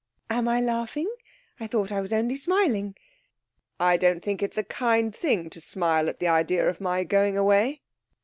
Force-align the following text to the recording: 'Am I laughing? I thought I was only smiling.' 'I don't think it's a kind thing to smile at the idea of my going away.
'Am 0.31 0.47
I 0.47 0.59
laughing? 0.59 1.07
I 1.59 1.67
thought 1.67 1.91
I 1.91 2.01
was 2.01 2.11
only 2.11 2.35
smiling.' 2.35 2.95
'I 3.79 3.97
don't 3.97 4.23
think 4.23 4.41
it's 4.41 4.57
a 4.57 4.63
kind 4.63 5.15
thing 5.15 5.47
to 5.51 5.61
smile 5.61 6.09
at 6.09 6.17
the 6.17 6.27
idea 6.27 6.67
of 6.67 6.81
my 6.81 7.03
going 7.03 7.37
away. 7.37 7.81